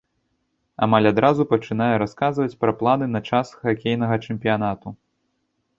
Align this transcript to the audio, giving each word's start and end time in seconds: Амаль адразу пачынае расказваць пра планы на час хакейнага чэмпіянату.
Амаль 0.85 1.09
адразу 1.09 1.41
пачынае 1.51 1.91
расказваць 2.05 2.59
пра 2.65 2.71
планы 2.81 3.05
на 3.19 3.23
час 3.29 3.47
хакейнага 3.63 4.15
чэмпіянату. 4.27 4.87